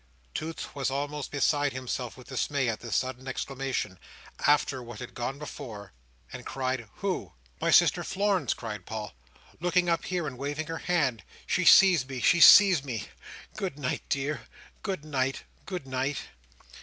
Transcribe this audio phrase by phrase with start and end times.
[0.33, 3.99] Toots was almost beside himself with dismay at this sudden exclamation,
[4.47, 5.93] after what had gone before,
[6.33, 9.13] and cried "Who?" "My sister Florence!" cried Paul,
[9.59, 11.23] "looking up here, and waving her hand.
[11.45, 13.09] She sees me—she sees me!
[13.55, 14.47] Good night, dear,
[14.81, 16.17] good night, good night."